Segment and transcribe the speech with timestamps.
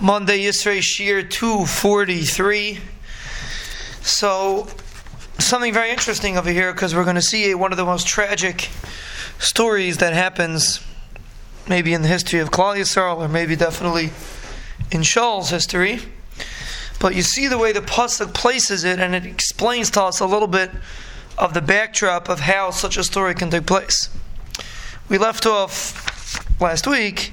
[0.00, 2.78] Monday Yisrael Shir 243.
[4.00, 4.68] So,
[5.38, 8.68] something very interesting over here because we're going to see one of the most tragic
[9.40, 10.80] stories that happens
[11.68, 14.12] maybe in the history of Klal Yisrael or maybe definitely
[14.92, 15.98] in Shaul's history.
[17.00, 20.26] But you see the way the Pasuk places it and it explains to us a
[20.26, 20.70] little bit
[21.36, 24.10] of the backdrop of how such a story can take place.
[25.08, 27.32] We left off last week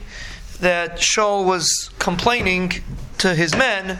[0.59, 2.73] that Shaul was complaining
[3.17, 3.99] to his men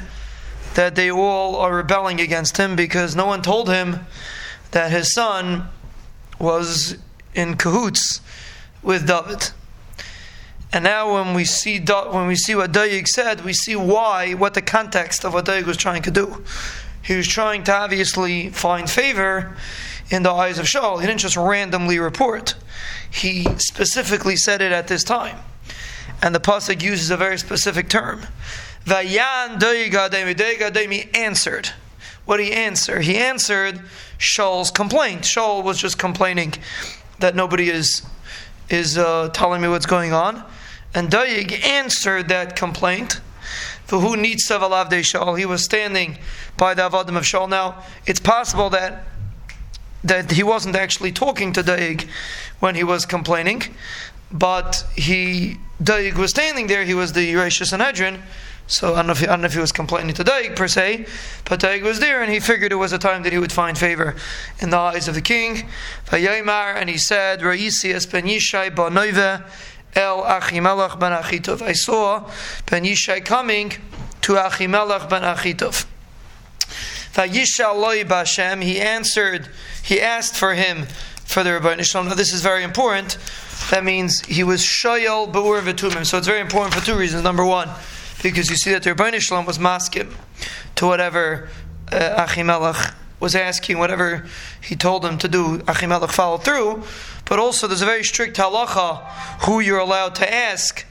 [0.76, 4.06] that they all are rebelling against him because no one told him
[4.72, 5.68] that his son
[6.38, 6.98] was
[7.34, 8.22] in cahoots
[8.84, 9.52] with David.
[10.74, 14.54] And now, when we see when we see what Dayig said, we see why, what
[14.54, 16.44] the context of what Dayig was trying to do.
[17.02, 19.56] He was trying to obviously find favor
[20.10, 21.00] in the eyes of Shaul.
[21.00, 22.56] He didn't just randomly report.
[23.10, 25.38] He specifically said it at this time
[26.22, 28.28] and the pasuk uses a very specific term.
[28.86, 29.60] Vayan
[30.92, 31.70] He answered.
[32.26, 33.02] What did he answer?
[33.02, 33.82] He answered
[34.18, 35.22] Shaul's complaint.
[35.22, 36.54] Shaul was just complaining
[37.20, 38.04] that nobody is
[38.70, 40.44] is uh, telling me what's going on,
[40.94, 43.22] and Dayig answered that complaint.
[43.86, 45.38] For who needs Savalav de Shaul?
[45.38, 46.18] He was standing
[46.58, 47.48] by the Avadim of Shaul.
[47.48, 49.04] Now, it's possible that
[50.04, 52.08] that he wasn't actually talking to Daig
[52.60, 53.64] when he was complaining,
[54.32, 56.86] but he Daig was standing there.
[56.86, 58.22] He was the Rosh Sanhedrin,
[58.68, 60.68] so I don't, know if he, don't know if he was complaining to Daig per
[60.68, 61.06] se,
[61.46, 63.78] but Daig was there, and he figured it was a time that he would find
[63.78, 64.16] favor
[64.60, 65.68] in the eyes of the king.
[66.12, 69.44] And he said, "Raisi ben Yishai ba'noive
[69.96, 72.30] el Achimelech ben Achitov." I saw
[72.66, 73.74] ben Yishai coming
[74.22, 75.86] to Achimelech ben Achitov.
[77.16, 78.62] Vayishal Bashem.
[78.62, 79.50] He answered.
[79.82, 80.88] He asked for him
[81.36, 82.08] for the Rabbi Nishlam.
[82.08, 83.18] Now this is very important
[83.72, 86.06] that means he was shoyal ba'ur v'tumim.
[86.06, 87.24] So it's very important for two reasons.
[87.24, 87.70] Number one,
[88.24, 90.14] because you see that the Rebbeinu Shalom was maskim
[90.76, 91.50] to whatever
[91.92, 94.26] uh, Achimelech was asking, whatever
[94.62, 96.84] he told him to do, Achimelech followed through.
[97.26, 99.06] But also, there's a very strict halacha
[99.46, 100.86] who you're allowed to ask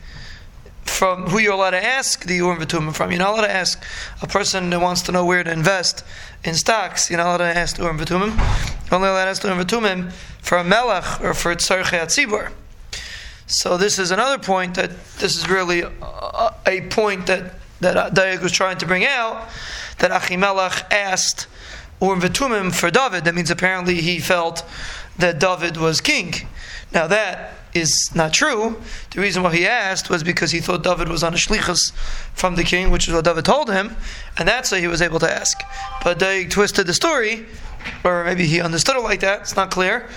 [0.82, 3.10] from who you're allowed to ask the Urim V'tumim from.
[3.10, 3.82] You're not allowed to ask
[4.20, 6.04] a person that wants to know where to invest
[6.44, 7.08] in stocks.
[7.08, 8.73] You're not allowed to ask ask Urim V'tumim
[10.40, 12.52] for a melech or for tzarchei atzibur.
[13.46, 18.10] So this is another point that this is really a, a point that that uh,
[18.10, 19.48] Dayag was trying to bring out
[19.98, 21.46] that Achimelech asked
[22.00, 23.24] Urim V'tumim for David.
[23.24, 24.64] That means apparently he felt
[25.18, 26.34] that David was king.
[26.92, 28.80] Now that is not true.
[29.10, 31.92] The reason why he asked was because he thought David was on a shlichus
[32.32, 33.96] from the king, which is what David told him,
[34.38, 35.60] and that's why he was able to ask.
[36.02, 37.46] But they twisted the story,
[38.04, 39.40] or maybe he understood it like that.
[39.42, 40.08] It's not clear.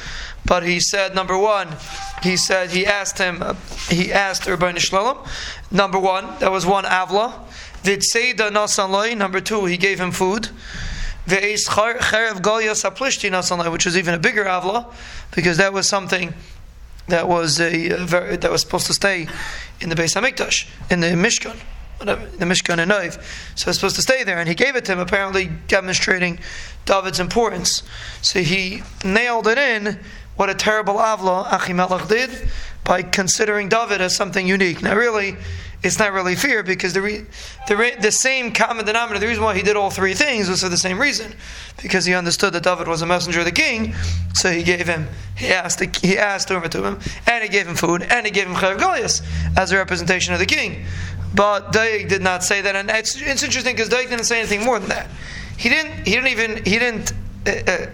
[0.46, 1.76] But he said, number one,
[2.24, 3.44] he said he asked him,
[3.90, 5.18] he asked Rabbi Shalom.
[5.72, 7.34] Number one, that was one avla.
[7.84, 9.18] Did Vitseida nasanloi.
[9.18, 10.50] Number two, he gave him food.
[11.30, 11.68] Which is
[13.98, 14.86] even a bigger avla,
[15.36, 16.34] because that was something
[17.08, 19.28] that was a, a very, that was supposed to stay
[19.82, 21.58] in the Beis Hamikdash, in the Mishkan
[22.00, 23.14] the Mishkan and Noiv.
[23.56, 26.40] So it's supposed to stay there, and he gave it to him, apparently demonstrating
[26.86, 27.84] David's importance.
[28.22, 30.00] So he nailed it in
[30.36, 32.50] what a terrible avla Achimelech did
[32.84, 34.82] by considering David as something unique.
[34.82, 35.36] Now, really,
[35.84, 37.26] it's not really fear because the, re,
[37.68, 40.64] the, re, the same common denominator, the reason why he did all three things was
[40.64, 41.34] for the same reason.
[41.82, 43.94] Because he understood that David was a messenger of the king,
[44.34, 47.76] so he gave him, he asked, he asked over to him, and he gave him
[47.76, 50.86] food, and he gave him Chayav as a representation of the king.
[51.34, 54.64] But Daig did not say that, and it's, it's interesting because Daig didn't say anything
[54.64, 55.10] more than that.
[55.58, 57.14] He didn't, he didn't even, he didn't,
[57.46, 57.86] uh, uh,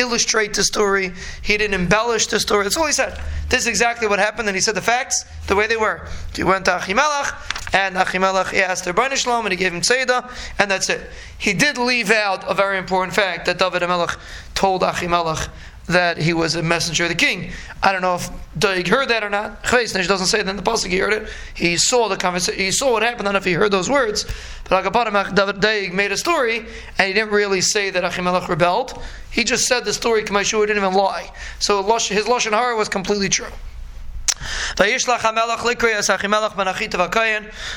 [0.00, 1.12] illustrate the story.
[1.42, 2.64] He didn't embellish the story.
[2.64, 3.20] That's all he said.
[3.48, 6.08] This is exactly what happened, and he said the facts the way they were.
[6.34, 10.70] He went to Achimelech, and Achimelech asked Rabbi Shalom, and he gave him Tzeidah, and
[10.70, 11.08] that's it.
[11.36, 14.18] He did leave out a very important fact that David Amelech
[14.54, 15.48] told Achimelech
[15.90, 17.50] that he was a messenger of the king.
[17.82, 19.62] I don't know if Daig heard that or not.
[19.64, 21.28] Chveisnish doesn't say that in the pasuk he heard it.
[21.54, 22.60] He saw the conversation.
[22.60, 23.22] He saw what happened.
[23.22, 24.26] I don't know if he heard those words.
[24.68, 26.58] But David Daig made a story,
[26.98, 29.02] and he didn't really say that Achimelech rebelled.
[29.30, 30.22] He just said the story.
[30.22, 31.32] Kamashua didn't even lie.
[31.58, 33.52] So his lashon hara was completely true.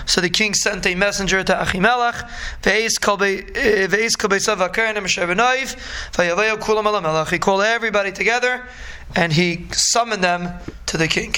[0.06, 2.30] So the king sent a messenger to Achimelech.
[2.66, 2.88] Eh,
[7.30, 8.64] he called everybody together
[9.16, 11.36] and he summoned them to the king.